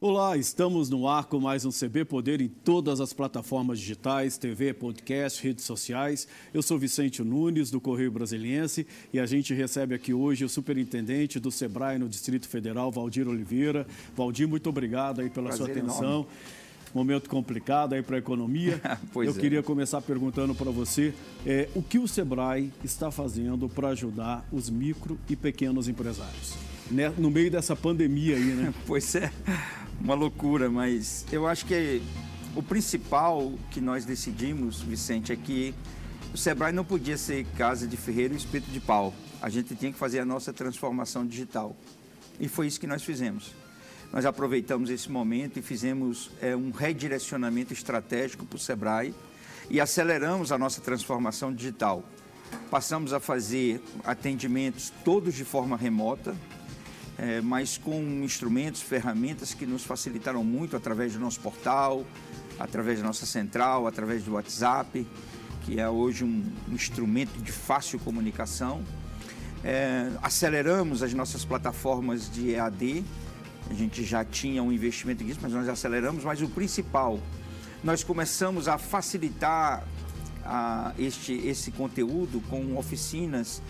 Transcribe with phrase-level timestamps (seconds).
[0.00, 4.72] Olá, estamos no ar com mais um CB Poder em todas as plataformas digitais, TV,
[4.72, 6.28] podcast, redes sociais.
[6.54, 11.40] Eu sou Vicente Nunes, do Correio Brasiliense, e a gente recebe aqui hoje o superintendente
[11.40, 13.88] do SEBRAE no Distrito Federal, Valdir Oliveira.
[14.14, 16.10] Valdir, muito obrigado aí pela Prazer sua atenção.
[16.10, 16.28] Enorme.
[16.94, 18.80] Momento complicado aí para a economia.
[19.16, 19.34] Eu é.
[19.34, 21.12] queria começar perguntando para você
[21.44, 26.67] é, o que o SEBRAE está fazendo para ajudar os micro e pequenos empresários.
[26.90, 28.74] Né, no meio dessa pandemia aí, né?
[28.86, 29.30] pois é
[30.00, 32.00] uma loucura, mas eu acho que
[32.54, 35.74] o principal que nós decidimos, Vicente, é que
[36.32, 39.14] o Sebrae não podia ser casa de ferreiro e espeto de pau.
[39.40, 41.76] A gente tinha que fazer a nossa transformação digital.
[42.40, 43.54] E foi isso que nós fizemos.
[44.12, 49.14] Nós aproveitamos esse momento e fizemos é, um redirecionamento estratégico para o Sebrae
[49.68, 52.02] e aceleramos a nossa transformação digital.
[52.70, 56.34] Passamos a fazer atendimentos todos de forma remota,
[57.18, 62.06] é, mas com instrumentos, ferramentas que nos facilitaram muito através do nosso portal,
[62.58, 65.04] através da nossa central, através do WhatsApp,
[65.62, 68.82] que é hoje um instrumento de fácil comunicação.
[69.64, 73.04] É, aceleramos as nossas plataformas de EAD,
[73.68, 77.18] a gente já tinha um investimento nisso, mas nós aceleramos, mas o principal,
[77.82, 79.84] nós começamos a facilitar
[80.44, 83.60] a, este, esse conteúdo com oficinas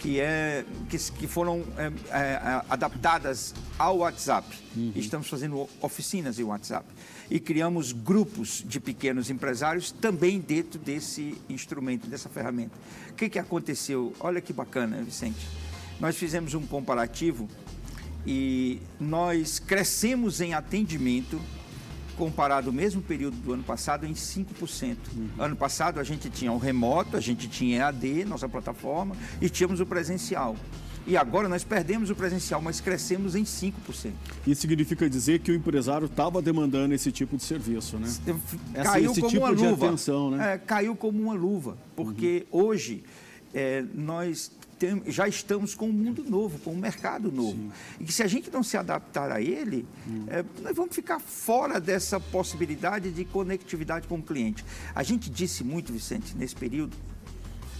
[0.00, 4.48] que, é, que, que foram é, é, adaptadas ao WhatsApp.
[4.74, 4.92] Uhum.
[4.96, 6.86] Estamos fazendo oficinas em WhatsApp.
[7.30, 12.72] E criamos grupos de pequenos empresários também dentro desse instrumento, dessa ferramenta.
[13.10, 14.12] O que, que aconteceu?
[14.18, 15.46] Olha que bacana, Vicente.
[16.00, 17.46] Nós fizemos um comparativo
[18.26, 21.40] e nós crescemos em atendimento
[22.20, 24.96] comparado o mesmo período do ano passado em 5%.
[25.16, 25.28] Uhum.
[25.38, 29.80] Ano passado a gente tinha o remoto, a gente tinha EAD, nossa plataforma, e tínhamos
[29.80, 30.54] o presencial.
[31.06, 34.12] E agora nós perdemos o presencial, mas crescemos em 5%.
[34.46, 38.06] Isso significa dizer que o empresário estava demandando esse tipo de serviço, né?
[38.84, 39.86] Caiu esse como tipo uma luva.
[39.86, 40.54] Atenção, né?
[40.54, 42.66] É, caiu como uma luva, porque uhum.
[42.66, 43.02] hoje
[43.54, 47.52] é, nós tem, já estamos com um mundo novo, com um mercado novo.
[47.52, 47.70] Sim.
[48.00, 50.24] E que se a gente não se adaptar a ele, hum.
[50.26, 54.64] é, nós vamos ficar fora dessa possibilidade de conectividade com o cliente.
[54.94, 56.96] A gente disse muito, Vicente, nesse período,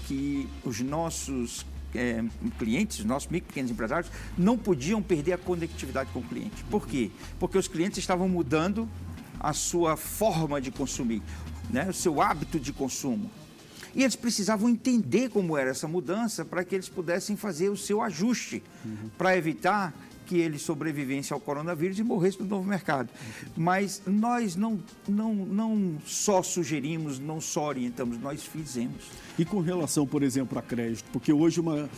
[0.07, 2.23] que os nossos é,
[2.59, 6.63] clientes, os nossos micro pequenos empresários, não podiam perder a conectividade com o cliente.
[6.65, 7.11] Por quê?
[7.39, 8.87] Porque os clientes estavam mudando
[9.39, 11.23] a sua forma de consumir,
[11.71, 11.89] né?
[11.89, 13.31] o seu hábito de consumo.
[13.95, 18.01] E eles precisavam entender como era essa mudança para que eles pudessem fazer o seu
[18.03, 19.11] ajuste, uhum.
[19.17, 19.95] para evitar
[20.31, 23.09] que eles sobrevivessem ao coronavírus e morressem no novo mercado.
[23.57, 24.79] Mas nós não,
[25.09, 29.11] não, não só sugerimos, não só orientamos, nós fizemos.
[29.37, 31.91] E com relação, por exemplo, a crédito, porque hoje uma,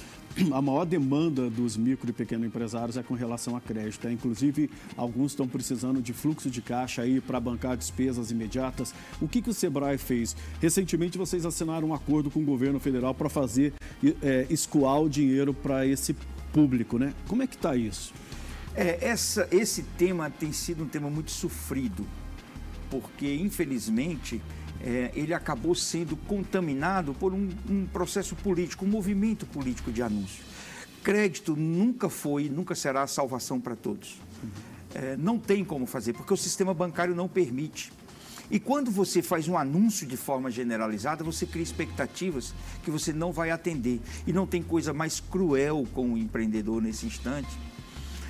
[0.53, 4.07] a maior demanda dos micro e pequenos empresários é com relação a crédito.
[4.07, 8.95] É, inclusive, alguns estão precisando de fluxo de caixa aí para bancar despesas imediatas.
[9.21, 10.37] O que, que o Sebrae fez?
[10.61, 13.75] Recentemente, vocês assinaram um acordo com o governo federal para fazer
[14.23, 16.17] é, escoar o dinheiro para esse
[16.53, 17.15] público, né?
[17.29, 18.13] Como é que está isso?
[18.75, 22.07] É, essa, esse tema tem sido um tema muito sofrido,
[22.91, 24.41] porque, infelizmente,
[24.83, 30.45] é, ele acabou sendo contaminado por um, um, processo político, um movimento político de anúncio.
[31.03, 34.19] Crédito nunca foi, nunca será a salvação para todos.
[34.95, 37.93] É, não tem como fazer, porque o sistema bancário não permite.
[38.51, 42.53] E quando você faz um anúncio de forma generalizada, você cria expectativas
[42.85, 44.01] que você não vai atender.
[44.27, 47.49] E não tem coisa mais cruel com o empreendedor nesse instante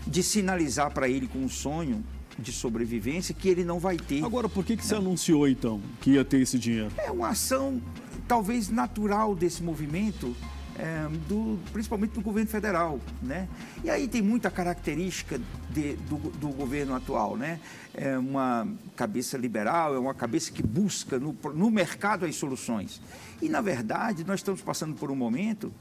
[0.07, 2.05] de sinalizar para ele com um sonho
[2.43, 4.25] de sobrevivência que ele não vai ter.
[4.25, 6.91] Agora, por que, que você anunciou então que ia ter esse dinheiro?
[6.99, 7.81] É uma ação
[8.29, 10.35] talvez natural desse movimento,
[10.79, 13.49] é, do, principalmente do governo federal, né?
[13.85, 17.61] E aí tem muita característica de, do, do, governo atual, né?
[17.95, 18.67] É uma
[18.97, 23.01] cabeça liberal, é uma cabeça que busca no, no mercado as soluções.
[23.41, 25.73] E na verdade nós estamos passando por um momento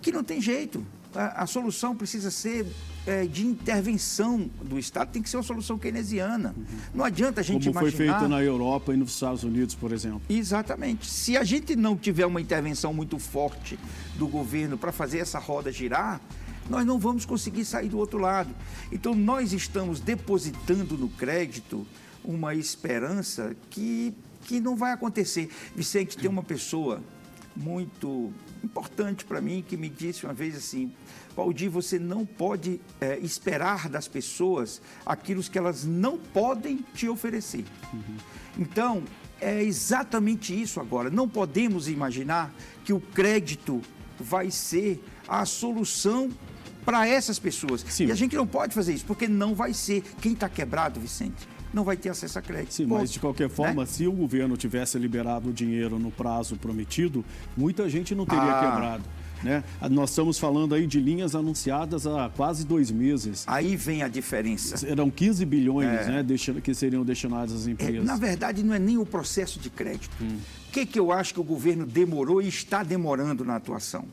[0.00, 0.86] que não tem jeito.
[1.14, 2.66] A, a solução precisa ser
[3.06, 6.54] é, de intervenção do Estado tem que ser uma solução keynesiana.
[6.56, 6.64] Uhum.
[6.94, 7.96] Não adianta a gente Como imaginar...
[7.96, 10.20] foi feito na Europa e nos Estados Unidos, por exemplo.
[10.28, 11.06] Exatamente.
[11.06, 13.78] Se a gente não tiver uma intervenção muito forte
[14.16, 16.20] do governo para fazer essa roda girar,
[16.68, 18.50] nós não vamos conseguir sair do outro lado.
[18.90, 21.86] Então, nós estamos depositando no crédito
[22.24, 24.12] uma esperança que,
[24.42, 25.48] que não vai acontecer.
[25.76, 27.00] Vicente, tem uma pessoa
[27.56, 28.32] muito
[28.62, 30.92] importante para mim que me disse uma vez assim:
[31.34, 37.64] Valdir, você não pode é, esperar das pessoas aquilo que elas não podem te oferecer.
[37.92, 38.16] Uhum.
[38.58, 39.02] Então,
[39.40, 41.10] é exatamente isso agora.
[41.10, 42.52] Não podemos imaginar
[42.84, 43.80] que o crédito
[44.18, 46.30] vai ser a solução
[46.84, 47.84] para essas pessoas.
[47.88, 48.06] Sim.
[48.06, 50.02] E a gente não pode fazer isso, porque não vai ser.
[50.20, 52.72] Quem está quebrado, Vicente, não vai ter acesso a crédito.
[52.72, 53.00] Sim, Ponto.
[53.00, 53.86] mas de qualquer forma, Né?
[53.86, 57.22] se o governo tivesse liberado o dinheiro no prazo prometido,
[57.54, 58.60] muita gente não teria Ah.
[58.72, 59.04] quebrado.
[59.42, 59.62] Né?
[59.90, 63.44] Nós estamos falando aí de linhas anunciadas há quase dois meses.
[63.46, 64.78] Aí vem a diferença.
[64.78, 68.02] Serão 15 bilhões né, destina- que seriam destinados às É, empresas.
[68.06, 70.10] na verdade, não é nem o processo de crédito.
[70.22, 74.06] O que, que eu acho que o governo demorou e está demorando na atuação?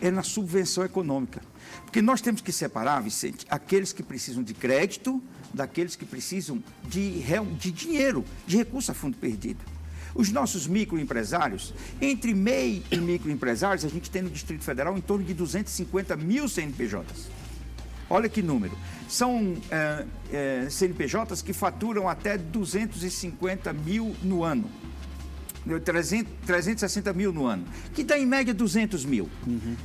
[0.00, 1.42] É na subvenção econômica.
[1.84, 5.20] Porque nós temos que separar, Vicente, aqueles que precisam de crédito
[5.52, 7.22] daqueles que precisam de,
[7.58, 9.60] de dinheiro, de recurso a fundo perdido.
[10.14, 15.24] Os nossos microempresários, entre MEI e microempresários, a gente tem no Distrito Federal em torno
[15.24, 17.30] de 250 mil CNPJs.
[18.10, 18.76] Olha que número.
[19.08, 24.70] São é, é, CNPJs que faturam até 250 mil no ano.
[25.84, 27.64] 300, 360 mil no ano,
[27.94, 29.30] que dá em média 200 mil.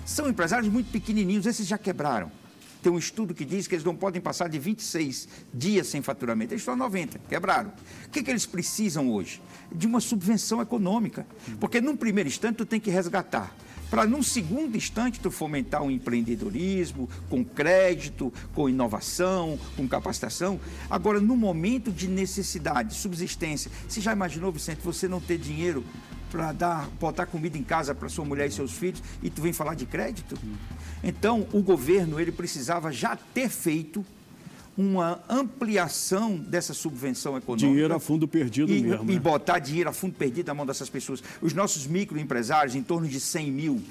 [0.06, 2.31] São empresários muito pequenininhos, esses já quebraram.
[2.82, 6.54] Tem um estudo que diz que eles não podem passar de 26 dias sem faturamento.
[6.54, 7.72] Eles estão a 90, quebraram.
[8.06, 9.42] O que, que eles precisam hoje?
[9.72, 11.26] De uma subvenção econômica.
[11.60, 13.56] Porque num primeiro instante tu tem que resgatar.
[13.90, 20.60] Para num segundo instante tu fomentar o empreendedorismo, com crédito, com inovação, com capacitação.
[20.90, 25.86] Agora, no momento de necessidade, subsistência, você já imaginou, Vicente, você não ter dinheiro
[26.32, 29.54] para dar, botar comida em casa para sua mulher e seus filhos e tu vem
[29.54, 30.38] falar de crédito?
[31.04, 34.06] Então, o governo ele precisava já ter feito
[34.78, 37.68] uma ampliação dessa subvenção econômica.
[37.68, 39.10] Dinheiro a fundo perdido e, mesmo.
[39.10, 39.20] e né?
[39.20, 41.24] botar dinheiro a fundo perdido na mão dessas pessoas.
[41.42, 43.82] Os nossos microempresários, em torno de 100 mil,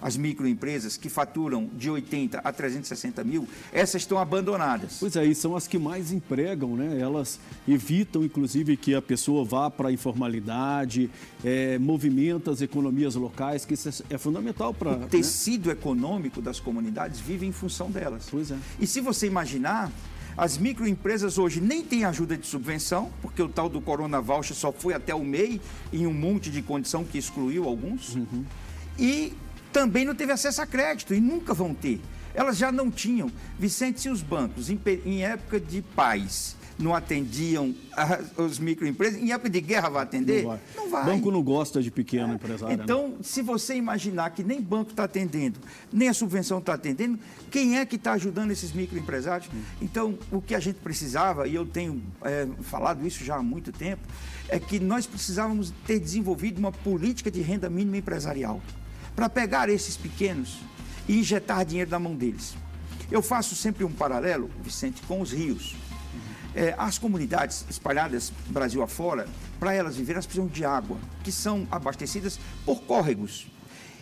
[0.00, 4.96] as microempresas que faturam de 80 a 360 mil, essas estão abandonadas.
[5.00, 6.98] Pois é, e são as que mais empregam, né?
[6.98, 11.10] Elas evitam, inclusive, que a pessoa vá para a informalidade,
[11.44, 14.92] é, movimenta as economias locais, que isso é, é fundamental para.
[14.92, 18.28] O tecido econômico das comunidades vive em função delas.
[18.30, 18.56] Pois é.
[18.78, 19.90] E se você imaginar,
[20.36, 24.72] as microempresas hoje nem têm ajuda de subvenção, porque o tal do Corona Voucher só
[24.72, 25.60] foi até o MEI
[25.92, 28.16] em um monte de condição que excluiu alguns.
[28.98, 29.32] E
[29.72, 32.00] também não teve acesso a crédito e nunca vão ter.
[32.34, 33.30] Elas já não tinham.
[33.58, 39.32] Vicente, se os bancos, em, em época de paz, não atendiam a- os microempresas, em
[39.32, 40.42] época de guerra vai atender?
[40.44, 40.60] Não vai.
[40.76, 41.04] Não vai.
[41.04, 42.76] Banco não gosta de pequeno empresário.
[42.76, 42.82] né?
[42.84, 45.58] Então, se você imaginar que nem banco está atendendo,
[45.92, 47.18] nem a subvenção está atendendo,
[47.50, 49.50] quem é que está ajudando esses microempresários?
[49.82, 53.72] Então, o que a gente precisava, e eu tenho é, falado isso já há muito
[53.72, 54.02] tempo,
[54.48, 58.62] é que nós precisávamos ter desenvolvido uma política de renda mínima empresarial
[59.14, 60.58] para pegar esses pequenos
[61.08, 62.54] e injetar dinheiro na mão deles.
[63.10, 65.74] Eu faço sempre um paralelo, Vicente, com os rios.
[66.54, 69.28] É, as comunidades espalhadas Brasil afora,
[69.58, 73.46] para elas viverem, elas precisam de água, que são abastecidas por córregos.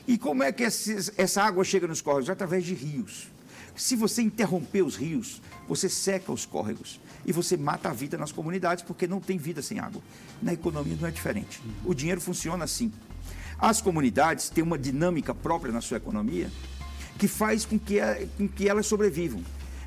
[0.06, 2.30] E como é que esses- essa água chega nos córregos?
[2.30, 3.28] Através de rios.
[3.76, 8.32] Se você interromper os rios, você seca os córregos e você mata a vida nas
[8.32, 10.02] comunidades, porque não tem vida sem água.
[10.42, 11.60] Na economia não é diferente.
[11.84, 12.90] O dinheiro funciona assim.
[13.58, 16.50] As comunidades têm uma dinâmica própria na sua economia
[17.18, 19.42] que faz com que, a- com que elas sobrevivam.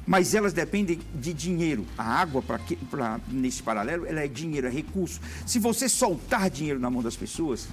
[0.06, 1.86] Mas elas dependem de dinheiro.
[1.98, 2.60] A água, pra,
[2.90, 5.22] pra- nesse paralelo, ela é dinheiro, é recurso.
[5.46, 7.68] Se você soltar dinheiro na mão das pessoas,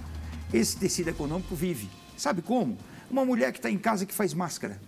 [0.52, 1.88] esse tecido econômico vive.
[2.16, 2.76] Sabe como?
[3.10, 4.78] Uma mulher que está em casa que faz máscara.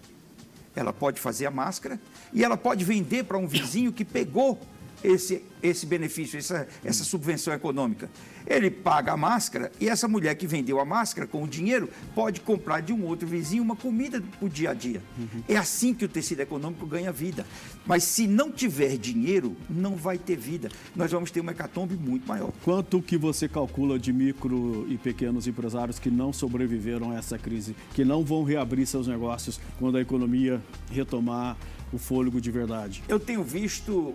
[0.76, 1.98] Ela pode fazer a máscara
[2.32, 4.60] e ela pode vender para um vizinho que pegou
[5.02, 8.10] esse, esse benefício, essa, essa subvenção econômica.
[8.46, 12.40] Ele paga a máscara e essa mulher que vendeu a máscara com o dinheiro pode
[12.40, 15.02] comprar de um outro vizinho uma comida para o dia a dia.
[15.48, 17.46] É assim que o tecido econômico ganha vida.
[17.86, 20.70] Mas se não tiver dinheiro, não vai ter vida.
[20.94, 22.52] Nós vamos ter uma hecatombe muito maior.
[22.64, 27.76] Quanto que você calcula de micro e pequenos empresários que não sobreviveram a essa crise,
[27.94, 31.56] que não vão reabrir seus negócios quando a economia retomar
[31.92, 33.02] o fôlego de verdade?
[33.08, 34.14] Eu tenho visto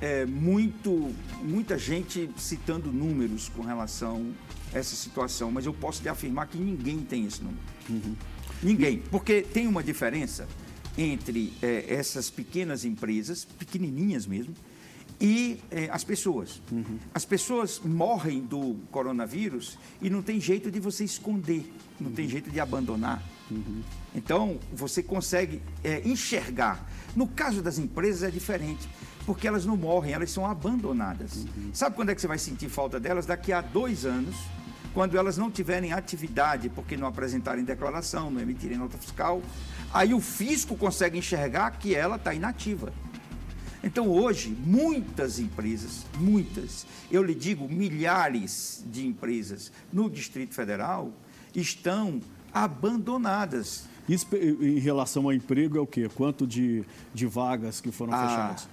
[0.00, 4.32] é, muito, muita gente citando números com relação
[4.72, 7.60] a essa situação, mas eu posso lhe afirmar que ninguém tem esse número.
[8.62, 8.98] Ninguém.
[9.10, 10.48] Porque tem uma diferença
[10.96, 14.54] entre é, essas pequenas empresas, pequenininhas mesmo,
[15.20, 16.62] e é, as pessoas.
[17.12, 22.50] As pessoas morrem do coronavírus e não tem jeito de você esconder, não tem jeito
[22.50, 23.22] de abandonar.
[24.14, 26.88] Então, você consegue é, enxergar.
[27.14, 28.88] No caso das empresas é diferente,
[29.26, 31.46] porque elas não morrem, elas são abandonadas.
[31.72, 33.26] Sabe quando é que você vai sentir falta delas?
[33.26, 34.36] Daqui a dois anos,
[34.92, 39.42] quando elas não tiverem atividade, porque não apresentarem declaração, não emitirem nota fiscal,
[39.92, 42.92] aí o fisco consegue enxergar que ela está inativa.
[43.82, 51.12] Então, hoje, muitas empresas, muitas, eu lhe digo milhares de empresas no Distrito Federal,
[51.54, 52.20] estão
[52.52, 53.88] abandonadas.
[54.08, 56.10] Isso em relação ao emprego é o quê?
[56.14, 56.84] Quanto de,
[57.14, 58.68] de vagas que foram ah, fechadas?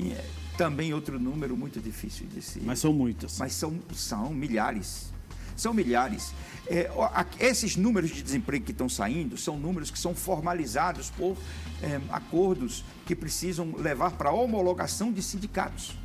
[0.00, 0.24] É,
[0.56, 2.60] também outro número muito difícil de se...
[2.60, 3.38] Mas são muitas.
[3.38, 5.12] Mas são, são milhares.
[5.56, 6.32] São milhares.
[6.66, 6.90] É,
[7.38, 11.36] esses números de desemprego que estão saindo são números que são formalizados por
[11.82, 15.96] é, acordos que precisam levar para a homologação de sindicatos.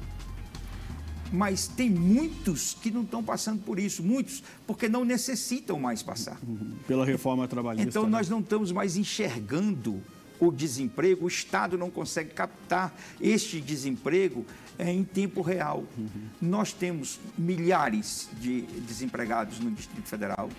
[1.31, 6.39] Mas tem muitos que não estão passando por isso, muitos porque não necessitam mais passar.
[6.88, 7.89] Pela reforma trabalhista.
[7.89, 8.10] Então né?
[8.10, 10.01] nós não estamos mais enxergando
[10.39, 14.46] o desemprego, o Estado não consegue captar este desemprego
[14.77, 15.84] é, em tempo real.
[15.98, 16.10] Uhum.
[16.41, 20.50] Nós temos milhares de desempregados no Distrito Federal.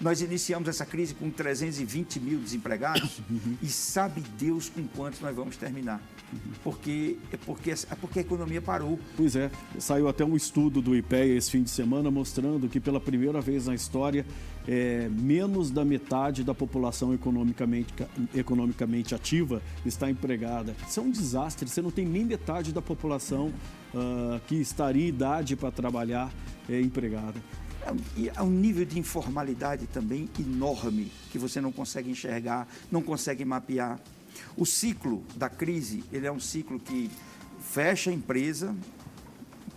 [0.00, 3.56] Nós iniciamos essa crise com 320 mil desempregados uhum.
[3.62, 6.00] e sabe Deus com quantos nós vamos terminar.
[6.32, 6.38] Uhum.
[6.62, 8.98] Porque, é porque, é porque a economia parou.
[9.16, 13.00] Pois é, saiu até um estudo do IPEA esse fim de semana mostrando que pela
[13.00, 14.26] primeira vez na história
[14.68, 17.94] é, menos da metade da população economicamente,
[18.34, 20.74] economicamente ativa está empregada.
[20.88, 23.52] Isso é um desastre, você não tem nem metade da população
[23.94, 26.32] uh, que estaria em idade para trabalhar
[26.68, 27.40] é, empregada.
[28.16, 33.44] E há um nível de informalidade também enorme que você não consegue enxergar, não consegue
[33.44, 34.00] mapear.
[34.56, 37.10] O ciclo da crise, ele é um ciclo que
[37.60, 38.74] fecha a empresa,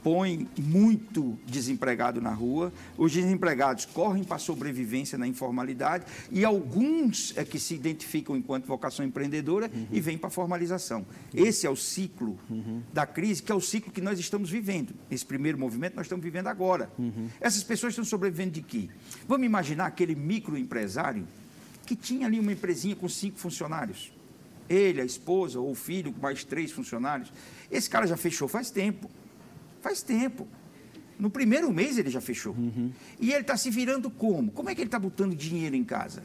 [0.03, 7.33] põe muito desempregado na rua, os desempregados correm para a sobrevivência na informalidade e alguns
[7.35, 9.87] é que se identificam enquanto vocação empreendedora uhum.
[9.91, 11.05] e vêm para a formalização.
[11.33, 12.81] Esse é o ciclo uhum.
[12.93, 14.93] da crise, que é o ciclo que nós estamos vivendo.
[15.09, 16.89] Esse primeiro movimento nós estamos vivendo agora.
[16.97, 17.27] Uhum.
[17.39, 18.89] Essas pessoas estão sobrevivendo de quê?
[19.27, 21.27] Vamos imaginar aquele microempresário
[21.85, 24.11] que tinha ali uma empresinha com cinco funcionários.
[24.69, 27.33] Ele, a esposa ou o filho, com mais três funcionários.
[27.71, 29.09] Esse cara já fechou faz tempo.
[29.81, 30.47] Faz tempo.
[31.17, 32.53] No primeiro mês ele já fechou.
[32.53, 32.91] Uhum.
[33.19, 34.51] E ele está se virando como?
[34.51, 36.23] Como é que ele está botando dinheiro em casa?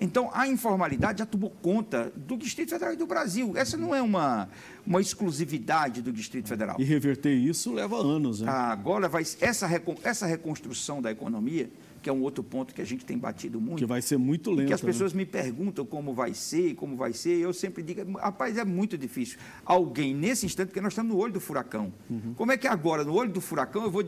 [0.00, 3.54] Então, a informalidade já tomou conta do Distrito Federal e do Brasil.
[3.56, 4.48] Essa não é uma,
[4.86, 6.76] uma exclusividade do Distrito Federal.
[6.78, 8.48] E reverter isso leva anos, né?
[8.48, 9.68] Agora, vai, essa,
[10.04, 11.68] essa reconstrução da economia
[12.02, 13.78] que é um outro ponto que a gente tem batido muito.
[13.78, 14.68] Que vai ser muito lento.
[14.68, 15.18] Que as pessoas né?
[15.18, 18.96] me perguntam como vai ser, como vai ser, e eu sempre digo, rapaz, é muito
[18.96, 19.38] difícil.
[19.64, 21.92] Alguém, nesse instante, porque nós estamos no olho do furacão.
[22.08, 22.34] Uhum.
[22.34, 24.04] Como é que agora, no olho do furacão, eu vou.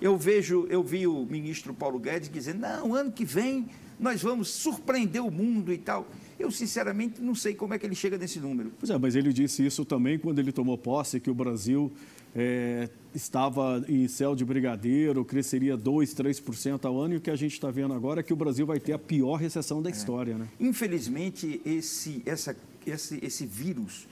[0.00, 3.66] Eu vejo, eu vi o ministro Paulo Guedes dizendo, não, ano que vem
[3.98, 6.06] nós vamos surpreender o mundo e tal.
[6.38, 8.72] Eu, sinceramente, não sei como é que ele chega nesse número.
[8.78, 11.92] Pois é, mas ele disse isso também quando ele tomou posse, que o Brasil
[12.34, 17.36] é, estava em céu de brigadeiro, cresceria 2%, 3% ao ano, e o que a
[17.36, 19.92] gente está vendo agora é que o Brasil vai ter a pior recessão da é.
[19.92, 20.36] história.
[20.36, 20.48] Né?
[20.58, 24.06] Infelizmente, esse, essa, esse, esse vírus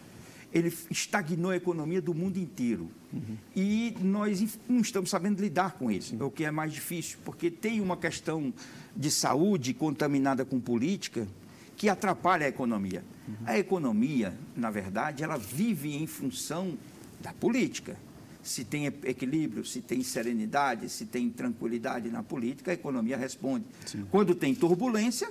[0.52, 2.91] ele estagnou a economia do mundo inteiro.
[3.12, 3.37] Uhum.
[3.57, 7.50] E nós não estamos sabendo lidar com isso, é o que é mais difícil, porque
[7.50, 8.52] tem uma questão
[8.95, 11.26] de saúde contaminada com política
[11.75, 13.02] que atrapalha a economia.
[13.26, 13.35] Uhum.
[13.47, 16.76] A economia, na verdade, ela vive em função
[17.21, 17.97] da política.
[18.42, 23.64] Se tem equilíbrio, se tem serenidade, se tem tranquilidade na política, a economia responde.
[23.87, 24.04] Sim.
[24.11, 25.30] Quando tem turbulência,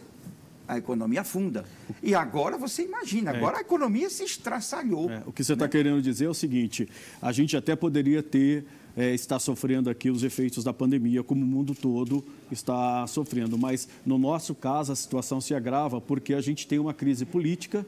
[0.68, 1.66] a economia afunda.
[2.02, 3.38] E agora você imagina, é.
[3.38, 5.10] agora a economia se estraçalhou.
[5.10, 5.22] É.
[5.26, 5.72] O que você está né?
[5.72, 6.88] querendo dizer é o seguinte:
[7.22, 8.66] a gente até poderia ter
[8.96, 13.58] é, está sofrendo aqui os efeitos da pandemia, como o mundo todo está sofrendo.
[13.58, 17.86] Mas, no nosso caso, a situação se agrava porque a gente tem uma crise política,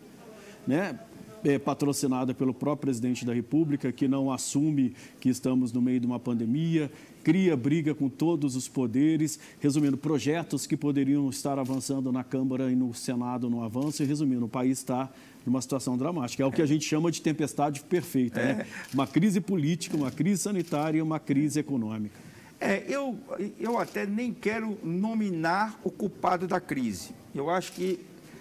[0.65, 0.97] né?
[1.43, 6.05] É, patrocinada pelo próprio presidente da República, que não assume que estamos no meio de
[6.05, 6.91] uma pandemia,
[7.23, 12.75] cria briga com todos os poderes, resumindo, projetos que poderiam estar avançando na Câmara e
[12.75, 15.09] no Senado no avanço, e resumindo, o país está
[15.45, 16.43] numa situação dramática.
[16.43, 18.51] É o que a gente chama de tempestade perfeita, né?
[18.51, 18.53] é.
[18.55, 18.65] né?
[18.93, 22.15] Uma crise política, uma crise sanitária e uma crise econômica.
[22.59, 23.17] É, eu,
[23.59, 27.09] eu até nem quero nominar o culpado da crise.
[27.35, 27.99] Eu acho que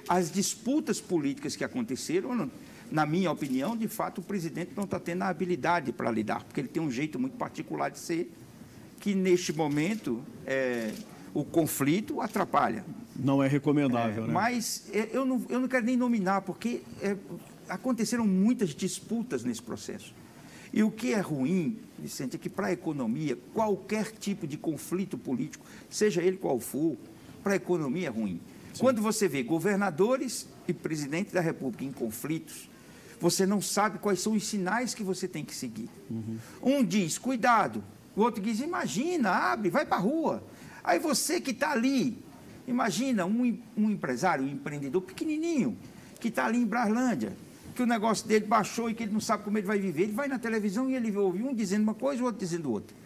[0.08, 2.48] as disputas políticas que aconteceram,
[2.92, 6.60] na minha opinião, de fato, o presidente não está tendo a habilidade para lidar, porque
[6.60, 8.30] ele tem um jeito muito particular de ser,
[9.00, 10.92] que neste momento é,
[11.32, 12.84] o conflito atrapalha.
[13.16, 14.32] Não é recomendável, é, né?
[14.32, 17.16] Mas eu não, eu não quero nem nominar, porque é,
[17.68, 20.14] aconteceram muitas disputas nesse processo.
[20.70, 25.16] E o que é ruim, Vicente, é que para a economia, qualquer tipo de conflito
[25.16, 26.96] político, seja ele qual for,
[27.42, 28.38] para a economia é ruim.
[28.72, 28.80] Sim.
[28.80, 32.70] Quando você vê governadores e presidente da República em conflitos,
[33.22, 35.88] você não sabe quais são os sinais que você tem que seguir.
[36.10, 36.38] Uhum.
[36.60, 37.84] Um diz, cuidado.
[38.16, 40.42] O outro diz, imagina, abre, vai para a rua.
[40.82, 42.18] Aí você que está ali,
[42.66, 45.78] imagina um, um empresário, um empreendedor pequenininho,
[46.18, 47.32] que está ali em Braslândia,
[47.76, 50.02] que o negócio dele baixou e que ele não sabe como ele vai viver.
[50.02, 52.96] Ele vai na televisão e ele ouve um dizendo uma coisa, o outro dizendo outra.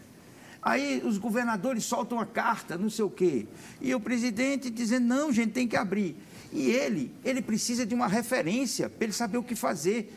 [0.63, 3.47] Aí os governadores soltam a carta, não sei o quê.
[3.83, 6.17] E o presidente dizendo, não, gente, tem que abrir.
[6.53, 10.13] E ele, ele precisa de uma referência para ele saber o que fazer.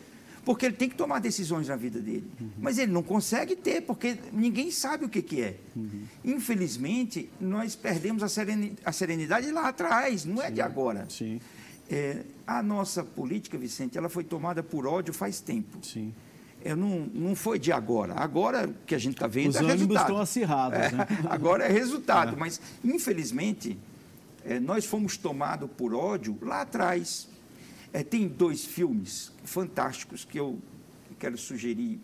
[0.46, 2.26] Porque ele tem que tomar decisões na vida dele.
[2.40, 2.50] Uhum.
[2.58, 5.58] Mas ele não consegue ter, porque ninguém sabe o que, que é.
[5.76, 6.04] Uhum.
[6.24, 10.54] Infelizmente, nós perdemos a serenidade lá atrás, não é Sim.
[10.54, 11.06] de agora.
[11.10, 11.42] Sim.
[11.90, 15.86] É, a nossa política, Vicente, ela foi tomada por ódio faz tempo.
[15.86, 16.14] Sim
[16.64, 18.14] eu não, não foi de agora.
[18.16, 20.02] Agora que a gente está vendo Os é resultado.
[20.02, 20.80] estão acirrados.
[20.80, 21.08] É, né?
[21.30, 22.36] Agora é resultado.
[22.36, 22.40] É.
[22.40, 23.78] Mas, infelizmente,
[24.46, 27.28] é, nós fomos tomados por ódio lá atrás.
[27.92, 30.60] É, tem dois filmes fantásticos que eu
[31.18, 32.00] quero sugerir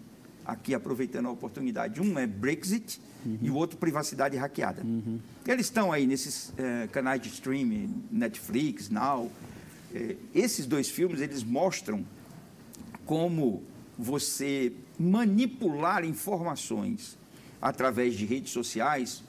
[0.46, 2.02] aqui, aproveitando a oportunidade.
[2.02, 3.40] Um é Brexit uhum.
[3.42, 4.84] e o outro Privacidade Hackeada.
[4.84, 5.20] Uhum.
[5.48, 9.32] Eles estão aí nesses é, canais de streaming, Netflix, Now.
[9.94, 12.06] É, esses dois filmes, eles mostram
[13.06, 13.64] como
[13.98, 17.18] você manipular informações
[17.62, 19.24] através de redes sociais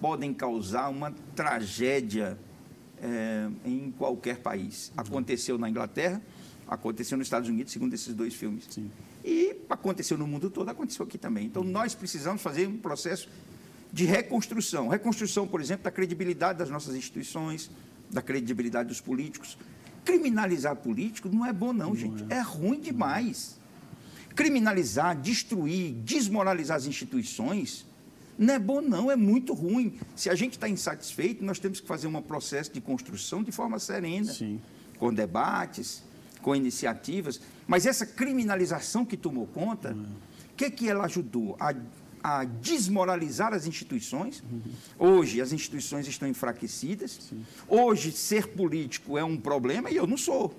[0.00, 2.36] podem causar uma tragédia
[3.02, 4.92] é, em qualquer país.
[4.96, 6.22] Aconteceu na Inglaterra,
[6.66, 8.66] aconteceu nos Estados Unidos, segundo esses dois filmes.
[8.70, 8.90] Sim.
[9.24, 11.46] E aconteceu no mundo todo, aconteceu aqui também.
[11.46, 13.28] Então, nós precisamos fazer um processo
[13.92, 14.88] de reconstrução.
[14.88, 17.70] Reconstrução, por exemplo, da credibilidade das nossas instituições,
[18.10, 19.58] da credibilidade dos políticos.
[20.04, 22.24] Criminalizar político não é bom, não, não gente.
[22.30, 22.36] É.
[22.36, 23.60] é ruim demais
[24.34, 27.86] criminalizar, destruir, desmoralizar as instituições,
[28.42, 29.98] não é bom, não, é muito ruim.
[30.16, 33.78] Se a gente está insatisfeito, nós temos que fazer um processo de construção de forma
[33.78, 34.60] serena, Sim.
[34.98, 36.02] com debates,
[36.42, 37.40] com iniciativas.
[37.66, 40.06] Mas essa criminalização que tomou conta, o é.
[40.56, 41.56] que, que ela ajudou?
[41.60, 41.72] A,
[42.22, 44.42] a desmoralizar as instituições.
[44.42, 44.60] Uhum.
[44.98, 47.18] Hoje, as instituições estão enfraquecidas.
[47.28, 47.44] Sim.
[47.68, 50.54] Hoje, ser político é um problema e eu não sou.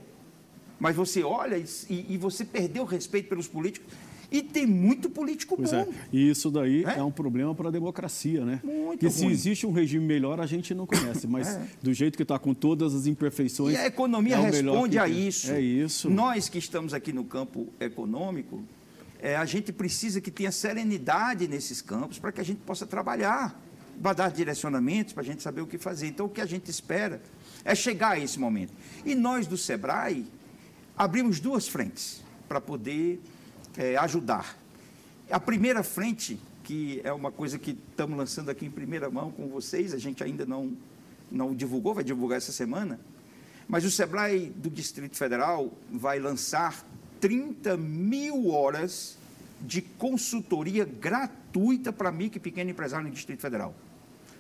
[0.80, 3.94] Mas você olha e, e você perdeu o respeito pelos políticos.
[4.34, 5.86] E tem muito político pois é.
[5.86, 5.92] bom.
[5.92, 5.96] É.
[6.12, 8.60] E isso daí é, é um problema para a democracia, né?
[8.64, 11.28] Muito Porque se existe um regime melhor, a gente não conhece.
[11.28, 11.68] Mas é.
[11.84, 13.76] do jeito que está, com todas as imperfeições.
[13.76, 15.52] E a economia é responde a isso.
[15.52, 16.10] É isso.
[16.10, 18.64] Nós que estamos aqui no campo econômico,
[19.40, 23.62] a gente precisa que tenha serenidade nesses campos para que a gente possa trabalhar,
[24.02, 26.08] para dar direcionamentos, para a gente saber o que fazer.
[26.08, 27.22] Então, o que a gente espera
[27.64, 28.74] é chegar a esse momento.
[29.06, 30.26] E nós do SEBRAE
[30.98, 33.22] abrimos duas frentes para poder
[33.78, 34.58] é, ajudar.
[35.30, 39.48] A primeira frente, que é uma coisa que estamos lançando aqui em primeira mão com
[39.48, 40.76] vocês, a gente ainda não,
[41.32, 43.00] não divulgou, vai divulgar essa semana,
[43.68, 46.86] mas o SEBRAE do Distrito Federal vai lançar
[47.20, 49.18] 30 mil horas
[49.62, 53.74] de consultoria gratuita para micro e pequeno empresário no Distrito Federal.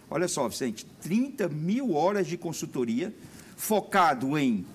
[0.09, 3.13] Olha só, Vicente, 30 mil horas de consultoria
[3.55, 4.65] focado em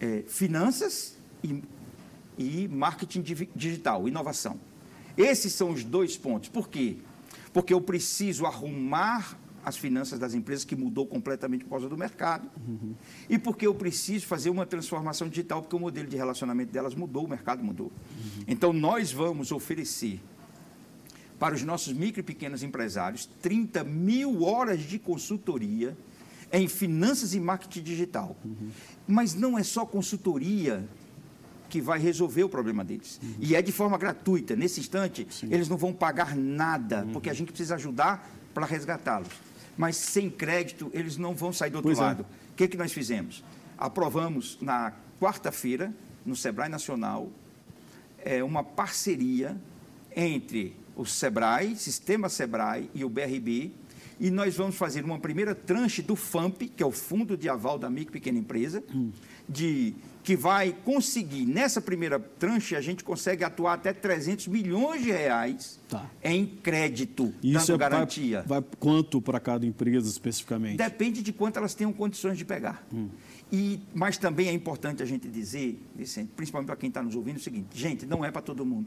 [0.00, 1.62] é, finanças e,
[2.38, 3.22] e marketing
[3.54, 4.58] digital, inovação.
[5.16, 6.48] Esses são os dois pontos.
[6.48, 6.98] Por quê?
[7.52, 12.50] Porque eu preciso arrumar as finanças das empresas, que mudou completamente por causa do mercado.
[12.68, 12.94] Uhum.
[13.28, 17.24] E porque eu preciso fazer uma transformação digital, porque o modelo de relacionamento delas mudou,
[17.24, 17.86] o mercado mudou.
[17.86, 18.44] Uhum.
[18.46, 20.20] Então, nós vamos oferecer
[21.38, 25.96] para os nossos micro e pequenos empresários 30 mil horas de consultoria
[26.52, 28.36] em finanças e marketing digital.
[28.44, 28.70] Uhum.
[29.08, 30.86] Mas não é só consultoria
[31.74, 33.18] que vai resolver o problema deles.
[33.20, 33.34] Uhum.
[33.40, 34.54] E é de forma gratuita.
[34.54, 35.48] Nesse instante, Sim.
[35.50, 37.12] eles não vão pagar nada, uhum.
[37.12, 39.26] porque a gente precisa ajudar para resgatá-los.
[39.76, 42.02] Mas sem crédito, eles não vão sair do outro pois é.
[42.02, 42.20] lado.
[42.20, 42.26] O é.
[42.54, 43.42] que, que nós fizemos?
[43.76, 45.92] Aprovamos na quarta-feira,
[46.24, 47.28] no Sebrae Nacional,
[48.24, 49.60] é, uma parceria
[50.14, 53.72] entre o Sebrae, Sistema Sebrae e o BRB,
[54.20, 57.80] e nós vamos fazer uma primeira tranche do FAMP, que é o Fundo de Aval
[57.80, 59.10] da Micro e Pequena Empresa, hum.
[59.48, 65.10] De, que vai conseguir, nessa primeira tranche, a gente consegue atuar até 300 milhões de
[65.10, 66.10] reais tá.
[66.22, 68.42] em crédito, Isso dando é, garantia.
[68.46, 70.78] Vai, vai quanto para cada empresa especificamente?
[70.78, 72.86] Depende de quanto elas tenham condições de pegar.
[72.92, 73.08] Hum.
[73.52, 77.36] E, mas também é importante a gente dizer, Vicente, principalmente para quem está nos ouvindo,
[77.36, 78.86] o seguinte: gente, não é para todo mundo.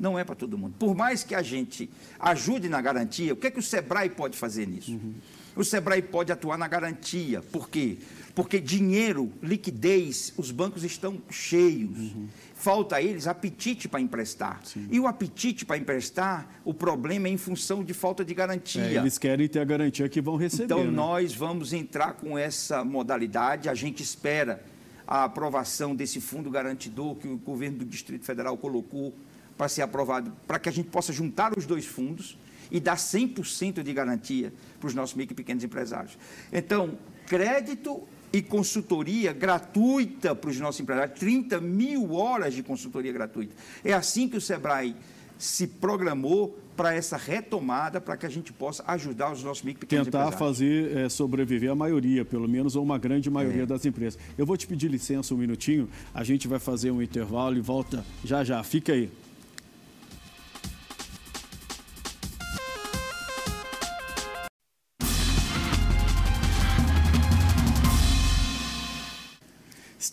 [0.00, 0.74] Não é para todo mundo.
[0.78, 4.36] Por mais que a gente ajude na garantia, o que é que o Sebrae pode
[4.36, 4.92] fazer nisso?
[4.92, 5.14] Uhum.
[5.56, 7.40] O Sebrae pode atuar na garantia.
[7.40, 7.98] Por quê?
[8.34, 11.96] Porque dinheiro, liquidez, os bancos estão cheios.
[11.96, 12.26] Uhum.
[12.54, 14.60] Falta a eles apetite para emprestar.
[14.64, 14.88] Sim.
[14.90, 18.82] E o apetite para emprestar, o problema é em função de falta de garantia.
[18.82, 20.64] É, eles querem ter a garantia que vão receber.
[20.64, 20.90] Então, né?
[20.90, 23.68] nós vamos entrar com essa modalidade.
[23.68, 24.64] A gente espera
[25.06, 29.14] a aprovação desse fundo garantidor que o governo do Distrito Federal colocou
[29.56, 32.36] para ser aprovado, para que a gente possa juntar os dois fundos
[32.70, 36.18] e dar 100% de garantia para os nossos micro e pequenos empresários.
[36.52, 43.54] Então, crédito e consultoria gratuita para os nossos empresários, 30 mil horas de consultoria gratuita.
[43.84, 44.96] É assim que o SEBRAE
[45.38, 50.06] se programou para essa retomada, para que a gente possa ajudar os nossos micro pequenos
[50.06, 53.66] Tentar fazer é, sobreviver a maioria, pelo menos, ou uma grande maioria é.
[53.66, 54.18] das empresas.
[54.36, 58.04] Eu vou te pedir licença um minutinho, a gente vai fazer um intervalo e volta
[58.24, 58.62] já já.
[58.64, 59.10] Fica aí.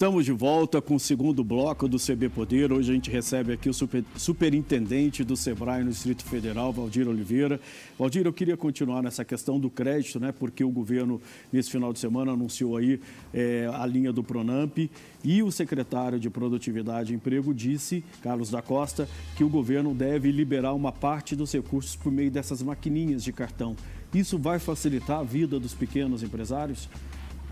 [0.02, 2.74] Estamos de volta com o segundo bloco do CB Poder.
[2.74, 7.62] Hoje a gente recebe aqui o super, superintendente do SEBRAE no Distrito Federal, Valdir Oliveira.
[8.00, 10.32] Valdir, eu queria continuar nessa questão do crédito, né?
[10.32, 11.22] Porque o governo,
[11.54, 13.00] nesse final de semana, anunciou aí
[13.32, 14.76] é, a linha do Pronamp
[15.24, 20.32] e o secretário de Produtividade e Emprego disse, Carlos da Costa, que o governo deve
[20.32, 23.76] liberar uma parte dos recursos por meio dessas maquininhas de cartão.
[24.12, 26.90] Isso vai facilitar a vida dos pequenos empresários?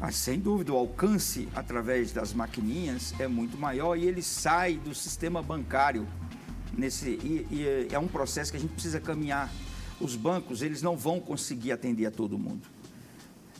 [0.01, 4.95] Ah, sem dúvida, o alcance através das maquininhas é muito maior e ele sai do
[4.95, 6.07] sistema bancário.
[6.77, 9.51] Nesse, e, e é um processo que a gente precisa caminhar.
[9.99, 12.61] Os bancos eles não vão conseguir atender a todo mundo.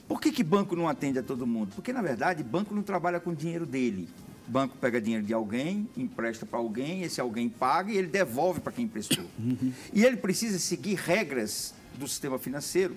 [0.07, 1.73] Por que, que banco não atende a todo mundo?
[1.75, 4.07] Porque, na verdade, banco não trabalha com o dinheiro dele.
[4.47, 8.61] O banco pega dinheiro de alguém, empresta para alguém, esse alguém paga e ele devolve
[8.61, 9.25] para quem emprestou.
[9.37, 9.73] Uhum.
[9.93, 12.95] E ele precisa seguir regras do sistema financeiro,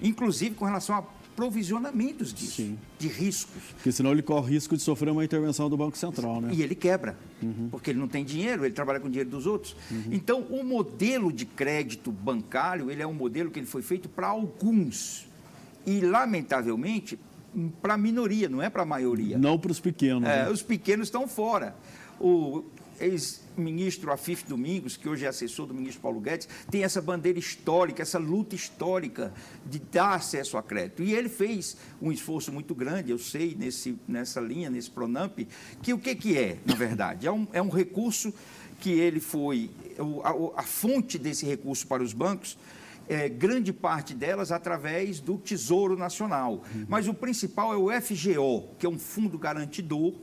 [0.00, 1.02] inclusive com relação a
[1.36, 2.78] provisionamentos disso, Sim.
[2.98, 3.62] de riscos.
[3.74, 6.50] Porque senão ele corre o risco de sofrer uma intervenção do Banco Central, né?
[6.52, 7.68] E ele quebra, uhum.
[7.70, 9.76] porque ele não tem dinheiro, ele trabalha com o dinheiro dos outros.
[9.90, 10.04] Uhum.
[10.10, 14.28] Então, o modelo de crédito bancário, ele é um modelo que ele foi feito para
[14.28, 15.28] alguns.
[15.86, 17.18] E, lamentavelmente,
[17.82, 19.38] para a minoria, não é para a maioria.
[19.38, 20.28] Não para os pequenos.
[20.28, 20.50] É, né?
[20.50, 21.76] Os pequenos estão fora.
[22.18, 22.64] O,
[23.00, 28.02] ex-ministro Afif Domingos, que hoje é assessor do ministro Paulo Guedes, tem essa bandeira histórica,
[28.02, 29.32] essa luta histórica
[29.64, 31.02] de dar acesso a crédito.
[31.02, 35.38] E ele fez um esforço muito grande, eu sei, nesse, nessa linha, nesse Pronamp,
[35.82, 37.26] que o que, que é, na verdade?
[37.26, 38.32] É um, é um recurso
[38.80, 39.70] que ele foi,
[40.22, 42.58] a, a fonte desse recurso para os bancos
[43.08, 46.64] é, grande parte delas através do Tesouro Nacional.
[46.74, 46.86] Uhum.
[46.88, 50.14] Mas o principal é o FGO, que é um fundo garantidor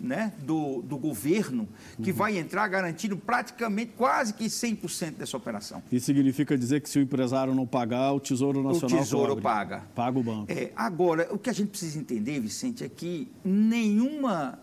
[0.00, 1.68] né, do, do governo,
[2.02, 2.16] que uhum.
[2.16, 5.82] vai entrar garantindo praticamente quase que 100% dessa operação.
[5.90, 9.42] Isso significa dizer que se o empresário não pagar, o Tesouro Nacional O Tesouro cobre.
[9.42, 9.82] paga.
[9.94, 10.52] Paga o banco.
[10.52, 14.58] É, agora, o que a gente precisa entender, Vicente, é que nenhuma,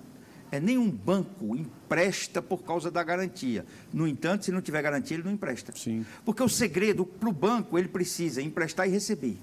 [0.51, 3.65] é, nenhum banco empresta por causa da garantia.
[3.93, 5.73] No entanto, se não tiver garantia, ele não empresta.
[5.75, 6.05] Sim.
[6.23, 9.37] Porque o segredo para o banco, ele precisa emprestar e receber.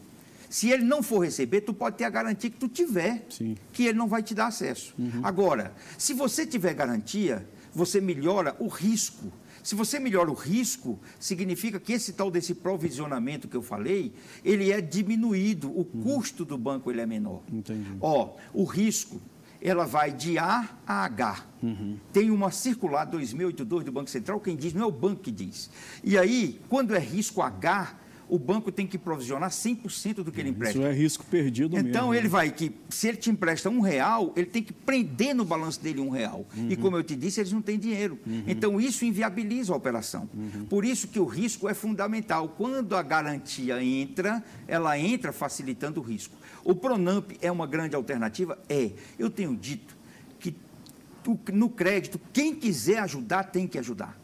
[0.53, 3.57] Se ele não for receber, tu pode ter a garantia que tu tiver, Sim.
[3.73, 4.93] que ele não vai te dar acesso.
[4.99, 5.21] Uhum.
[5.23, 9.33] Agora, se você tiver garantia, você melhora o risco.
[9.63, 14.13] Se você melhora o risco, significa que esse tal desse provisionamento que eu falei,
[14.45, 16.03] ele é diminuído, o uhum.
[16.03, 17.41] custo do banco ele é menor.
[17.51, 17.97] Entendi.
[17.99, 19.23] Ó, o risco,
[19.59, 21.47] ela vai de A a H.
[21.63, 21.97] Uhum.
[22.13, 25.71] Tem uma circular 2082 do Banco Central, quem diz, não é o banco que diz.
[26.05, 28.02] E aí, quando é risco H,
[28.33, 30.79] o banco tem que provisionar 100% do que ele empresta.
[30.79, 31.91] Isso é risco perdido então, mesmo.
[31.91, 35.45] Então, ele vai que, se ele te empresta um real, ele tem que prender no
[35.45, 36.47] balanço dele um real.
[36.57, 36.71] Uhum.
[36.71, 38.19] E como eu te disse, eles não têm dinheiro.
[38.27, 38.45] Uhum.
[38.47, 40.31] Então, isso inviabiliza a operação.
[40.33, 40.65] Uhum.
[40.65, 42.49] Por isso que o risco é fundamental.
[42.49, 46.35] Quando a garantia entra, ela entra facilitando o risco.
[46.65, 48.59] O Pronamp é uma grande alternativa?
[48.67, 48.93] É.
[49.19, 49.95] Eu tenho dito
[50.41, 50.57] que
[51.53, 54.22] no crédito, quem quiser ajudar, tem que ajudar.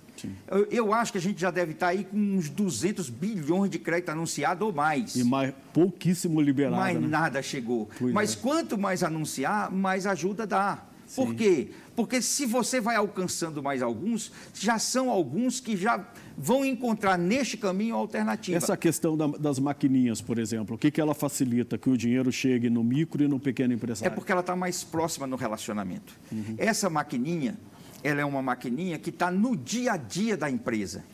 [0.49, 3.79] Eu, eu, acho que a gente já deve estar aí com uns 200 bilhões de
[3.79, 5.15] crédito anunciado ou mais.
[5.15, 6.77] E mais, pouquíssimo liberado.
[6.77, 7.07] Mais né?
[7.07, 7.89] nada chegou.
[7.99, 8.37] Pois Mas é.
[8.37, 10.85] quanto mais anunciar, mais ajuda dá.
[11.09, 11.25] Sim.
[11.25, 11.69] Por quê?
[11.97, 17.57] Porque se você vai alcançando mais alguns, já são alguns que já vão encontrar neste
[17.57, 18.57] caminho alternativa.
[18.57, 21.79] Essa questão da, das maquininhas, por exemplo, o que, que ela facilita?
[21.79, 24.13] Que o dinheiro chegue no micro e no pequeno empresário?
[24.13, 26.15] É porque ela está mais próxima no relacionamento.
[26.31, 26.55] Uhum.
[26.59, 27.59] Essa maquininha,
[28.03, 31.05] ela é uma maquininha que está no dia a dia da empresa.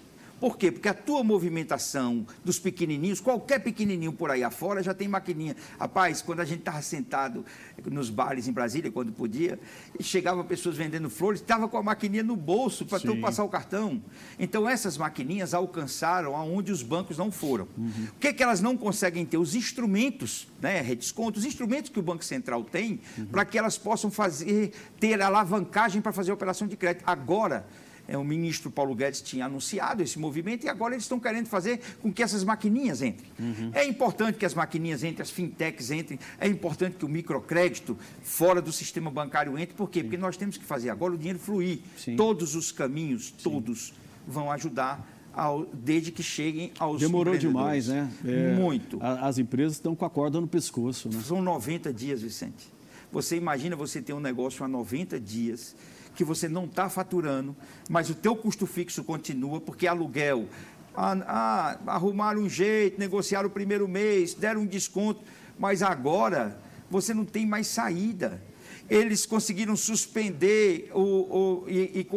[0.44, 0.70] Por quê?
[0.70, 5.56] Porque a tua movimentação dos pequenininhos, qualquer pequenininho por aí afora já tem maquininha.
[5.80, 7.46] Rapaz, quando a gente estava sentado
[7.86, 9.58] nos bares em Brasília, quando podia,
[10.00, 14.02] chegava pessoas vendendo flores, estava com a maquininha no bolso para tu passar o cartão.
[14.38, 17.66] Então, essas maquininhas alcançaram aonde os bancos não foram.
[17.78, 18.08] Uhum.
[18.14, 19.38] O que, que elas não conseguem ter?
[19.38, 23.24] Os instrumentos, né, redesconto, os instrumentos que o Banco Central tem uhum.
[23.28, 27.02] para que elas possam fazer, ter alavancagem para fazer a operação de crédito.
[27.06, 27.66] Agora,
[28.06, 31.80] é, o ministro Paulo Guedes tinha anunciado esse movimento e agora eles estão querendo fazer
[32.00, 33.30] com que essas maquininhas entrem.
[33.38, 33.70] Uhum.
[33.72, 38.60] É importante que as maquininhas entrem, as fintechs entrem, é importante que o microcrédito fora
[38.60, 40.02] do sistema bancário entre, por quê?
[40.02, 41.80] Porque nós temos que fazer agora o dinheiro fluir.
[41.96, 42.16] Sim.
[42.16, 43.94] Todos os caminhos, todos Sim.
[44.26, 48.10] vão ajudar ao, desde que cheguem aos Demorou demais, né?
[48.24, 48.98] É, Muito.
[49.00, 51.20] A, as empresas estão com a corda no pescoço, né?
[51.22, 52.72] São 90 dias, Vicente.
[53.10, 55.74] Você imagina você ter um negócio há 90 dias
[56.14, 57.56] que você não está faturando,
[57.88, 60.48] mas o teu custo fixo continua, porque aluguel,
[60.96, 65.22] ah, ah, arrumaram um jeito, negociaram o primeiro mês, deram um desconto,
[65.58, 66.58] mas agora
[66.90, 68.40] você não tem mais saída.
[68.88, 72.08] Eles conseguiram suspender o, o, e, e,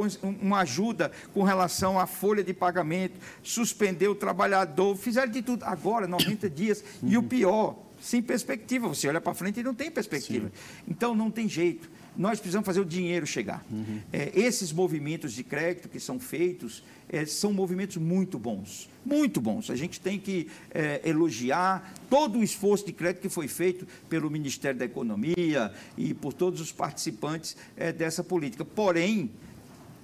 [0.41, 5.63] uma ajuda com relação à folha de pagamento, suspender o trabalhador, fizeram de tudo.
[5.63, 6.83] Agora, 90 dias.
[7.01, 7.09] Uhum.
[7.09, 8.87] E o pior, sem perspectiva.
[8.87, 10.47] Você olha para frente e não tem perspectiva.
[10.47, 10.83] Sim.
[10.89, 11.89] Então, não tem jeito.
[12.17, 13.63] Nós precisamos fazer o dinheiro chegar.
[13.69, 14.01] Uhum.
[14.11, 18.89] É, esses movimentos de crédito que são feitos é, são movimentos muito bons.
[19.05, 19.69] Muito bons.
[19.69, 24.29] A gente tem que é, elogiar todo o esforço de crédito que foi feito pelo
[24.29, 28.65] Ministério da Economia e por todos os participantes é, dessa política.
[28.65, 29.29] Porém,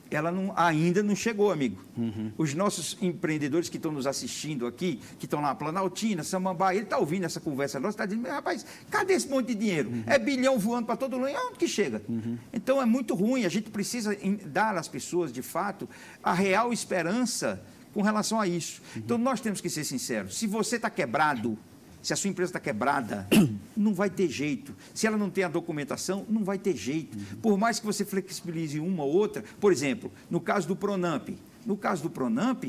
[0.09, 1.81] ela não, ainda não chegou, amigo.
[1.97, 2.31] Uhum.
[2.37, 6.97] Os nossos empreendedores que estão nos assistindo aqui, que estão lá, Planaltina, Samambaia, ele está
[6.97, 9.89] ouvindo essa conversa nossa, está dizendo, rapaz, cadê esse monte de dinheiro?
[9.89, 10.03] Uhum.
[10.05, 12.01] É bilhão voando para todo mundo, onde que chega?
[12.07, 12.37] Uhum.
[12.51, 15.89] Então é muito ruim, a gente precisa dar às pessoas, de fato,
[16.21, 17.63] a real esperança
[17.93, 18.81] com relação a isso.
[18.95, 19.01] Uhum.
[19.03, 21.57] Então nós temos que ser sinceros, se você está quebrado,
[22.03, 23.25] se a sua empresa está quebrada,
[23.75, 24.75] não vai ter jeito.
[24.93, 27.17] Se ela não tem a documentação, não vai ter jeito.
[27.41, 31.29] Por mais que você flexibilize uma ou outra, por exemplo, no caso do Pronamp,
[31.65, 32.65] no caso do Pronamp,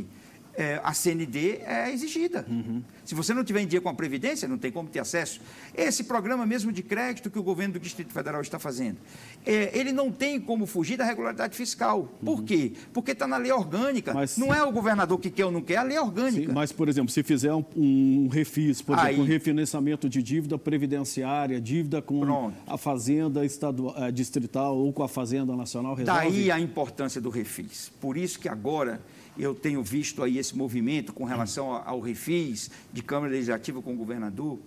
[0.57, 2.45] é, a CND é exigida.
[2.49, 2.83] Uhum.
[3.05, 5.41] Se você não tiver em dia com a Previdência, não tem como ter acesso.
[5.77, 8.99] Esse programa mesmo de crédito que o governo do Distrito Federal está fazendo,
[9.45, 12.09] é, ele não tem como fugir da regularidade fiscal.
[12.25, 12.45] Por uhum.
[12.45, 12.73] quê?
[12.93, 14.15] Porque está na lei orgânica.
[14.15, 16.47] Mas, não é o governador que quer ou não quer, é a lei orgânica.
[16.49, 20.23] Sim, mas, por exemplo, se fizer um, um refis, por Aí, exemplo, um refinanciamento de
[20.23, 22.57] dívida previdenciária, dívida com Pronto.
[22.67, 26.21] a Fazenda estadual, eh, distrital ou com a Fazenda Nacional, resolve?
[26.21, 27.91] Daí a importância do refis.
[28.01, 29.01] Por isso que agora
[29.39, 33.97] eu tenho visto aí esse movimento com relação ao refis de Câmara Legislativa com o
[33.97, 34.59] governador.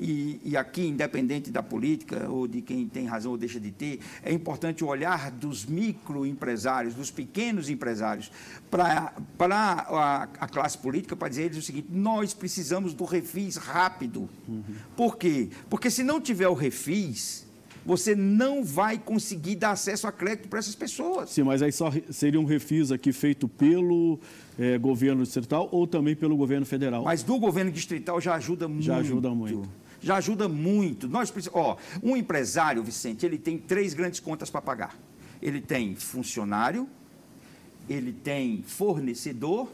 [0.00, 3.98] E, e, aqui, independente da política ou de quem tem razão ou deixa de ter,
[4.22, 8.30] é importante o olhar dos microempresários, dos pequenos empresários,
[8.70, 14.28] para a, a, classe política, para dizer eles o seguinte: nós precisamos do refis rápido.
[14.46, 14.62] Uhum.
[14.96, 15.48] Por quê?
[15.68, 17.47] Porque se não tiver o refis,
[17.88, 21.30] você não vai conseguir dar acesso a crédito para essas pessoas.
[21.30, 24.20] Sim, mas aí só seria um refis aqui feito pelo
[24.58, 27.04] é, governo distrital ou também pelo governo federal.
[27.04, 28.84] Mas do governo distrital já ajuda muito.
[28.84, 29.66] Já ajuda muito.
[30.02, 31.08] Já ajuda muito.
[31.08, 34.94] Nós ó, um empresário, Vicente, ele tem três grandes contas para pagar.
[35.40, 36.86] Ele tem funcionário,
[37.88, 39.66] ele tem fornecedor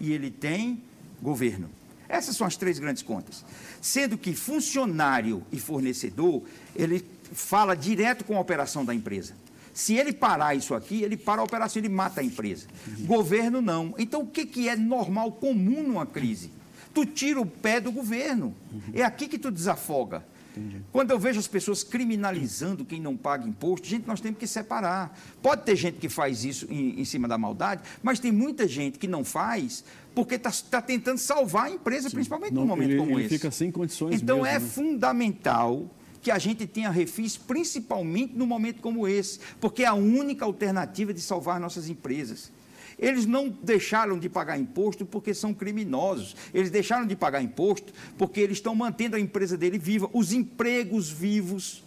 [0.00, 0.82] e ele tem
[1.22, 1.70] governo.
[2.10, 3.44] Essas são as três grandes contas.
[3.80, 6.42] Sendo que funcionário e fornecedor,
[6.74, 9.34] ele fala direto com a operação da empresa.
[9.72, 12.66] Se ele parar isso aqui, ele para a operação, ele mata a empresa.
[12.86, 13.06] Uhum.
[13.06, 13.94] Governo não.
[13.96, 16.50] Então, o que, que é normal, comum numa crise?
[16.92, 18.54] Tu tira o pé do governo.
[18.72, 18.82] Uhum.
[18.92, 20.24] É aqui que tu desafoga.
[20.60, 20.84] Entendi.
[20.92, 25.18] Quando eu vejo as pessoas criminalizando quem não paga imposto, gente, nós temos que separar.
[25.42, 28.98] Pode ter gente que faz isso em, em cima da maldade, mas tem muita gente
[28.98, 32.16] que não faz porque está tá tentando salvar a empresa, Sim.
[32.16, 33.34] principalmente não, num momento ele, como ele esse.
[33.36, 34.60] fica sem condições Então mesmo, é né?
[34.60, 35.88] fundamental
[36.20, 41.14] que a gente tenha refis, principalmente num momento como esse, porque é a única alternativa
[41.14, 42.52] de salvar nossas empresas.
[43.00, 46.36] Eles não deixaram de pagar imposto porque são criminosos.
[46.52, 51.10] Eles deixaram de pagar imposto porque eles estão mantendo a empresa dele viva, os empregos
[51.10, 51.82] vivos.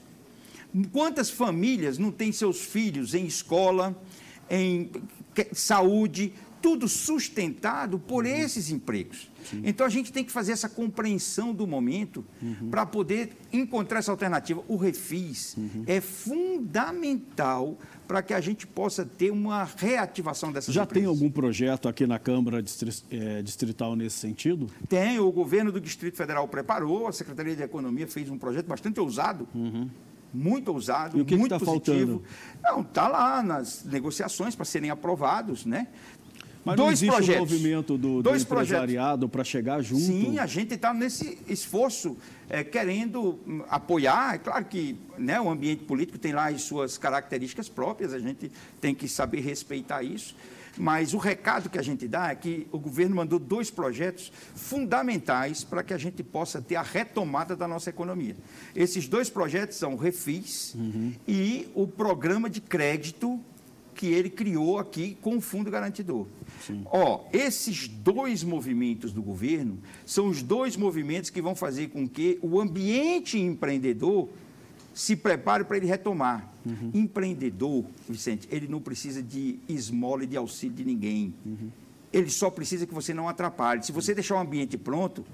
[0.92, 3.96] Quantas famílias não têm seus filhos em escola,
[4.50, 4.90] em
[5.52, 8.32] saúde, tudo sustentado por uhum.
[8.32, 9.30] esses empregos.
[9.44, 9.62] Sim.
[9.66, 12.70] Então a gente tem que fazer essa compreensão do momento uhum.
[12.72, 14.64] para poder encontrar essa alternativa.
[14.70, 15.84] O refis uhum.
[15.86, 21.04] é fundamental para que a gente possa ter uma reativação dessas Já empresas.
[21.04, 22.64] tem algum projeto aqui na Câmara
[23.12, 24.68] é, Distrital nesse sentido?
[24.88, 29.02] Tem, o governo do Distrito Federal preparou, a Secretaria de Economia fez um projeto bastante
[29.02, 29.50] ousado.
[29.54, 29.90] Uhum
[30.34, 32.24] muito ousado, e o que muito que tá positivo.
[32.24, 32.24] Faltando?
[32.64, 35.88] Não, está lá nas negociações para serem aprovados, né?
[36.66, 37.52] Mas dois não projetos.
[37.52, 40.02] um movimento do, do empresariado para chegar junto?
[40.02, 42.18] Sim, a gente está nesse esforço,
[42.50, 44.36] é, querendo hum, apoiar.
[44.36, 48.52] É claro que né, o ambiente político tem lá as suas características próprias, a gente
[48.80, 50.36] tem que saber respeitar isso.
[50.78, 55.64] Mas o recado que a gente dá é que o governo mandou dois projetos fundamentais
[55.64, 58.36] para que a gente possa ter a retomada da nossa economia.
[58.76, 61.14] Esses dois projetos são o Refis uhum.
[61.28, 63.40] e o programa de crédito
[63.94, 66.26] que ele criou aqui com o Fundo Garantidor.
[66.66, 66.82] Sim.
[66.86, 72.40] Ó, esses dois movimentos do governo são os dois movimentos que vão fazer com que
[72.42, 74.30] o ambiente empreendedor
[74.94, 76.52] se prepare para ele retomar.
[76.66, 76.92] Uhum.
[76.94, 81.34] Empreendedor, Vicente, ele não precisa de esmola e de auxílio de ninguém.
[81.46, 81.70] Uhum.
[82.12, 83.84] Ele só precisa que você não atrapalhe.
[83.84, 85.26] Se você deixar o ambiente pronto,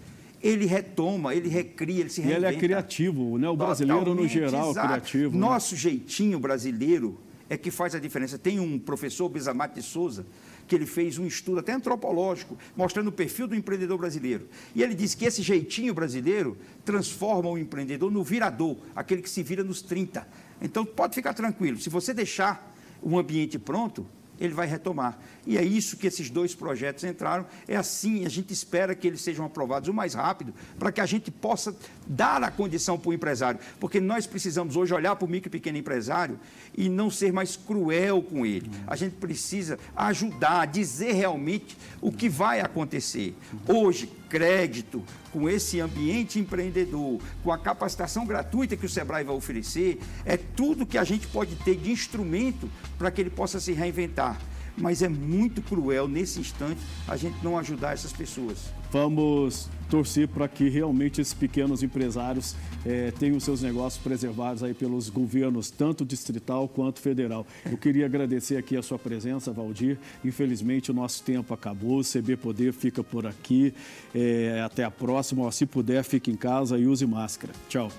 [0.41, 2.47] ele retoma, ele recria, ele se reinventa.
[2.47, 3.49] E ele é criativo, né?
[3.49, 4.87] O brasileiro, Totalmente, no geral, exato.
[4.87, 5.33] criativo.
[5.33, 5.39] Né?
[5.39, 8.37] Nosso jeitinho brasileiro é que faz a diferença.
[8.37, 10.25] Tem um professor, Bisamate de Souza,
[10.67, 14.47] que ele fez um estudo até antropológico, mostrando o perfil do empreendedor brasileiro.
[14.75, 19.41] E ele disse que esse jeitinho brasileiro transforma o empreendedor no virador, aquele que se
[19.41, 20.27] vira nos 30.
[20.61, 24.05] Então, pode ficar tranquilo, se você deixar um ambiente pronto,
[24.39, 25.17] ele vai retomar.
[25.45, 27.45] E é isso que esses dois projetos entraram.
[27.67, 31.05] É assim, a gente espera que eles sejam aprovados o mais rápido, para que a
[31.05, 31.75] gente possa
[32.07, 33.59] dar a condição para o empresário.
[33.79, 36.39] Porque nós precisamos hoje olhar para o micro e pequeno empresário
[36.75, 38.69] e não ser mais cruel com ele.
[38.87, 43.35] A gente precisa ajudar, dizer realmente o que vai acontecer.
[43.67, 49.99] Hoje, crédito, com esse ambiente empreendedor, com a capacitação gratuita que o Sebrae vai oferecer,
[50.23, 54.39] é tudo que a gente pode ter de instrumento para que ele possa se reinventar
[54.77, 58.73] mas é muito cruel nesse instante a gente não ajudar essas pessoas.
[58.91, 64.73] Vamos torcer para que realmente esses pequenos empresários é, tenham os seus negócios preservados aí
[64.73, 67.45] pelos governos, tanto distrital quanto federal.
[67.69, 69.97] Eu queria agradecer aqui a sua presença, Valdir.
[70.23, 73.73] Infelizmente o nosso tempo acabou, o CB Poder fica por aqui.
[74.13, 75.51] É, até a próxima.
[75.51, 77.53] Se puder, fique em casa e use máscara.
[77.67, 77.91] Tchau.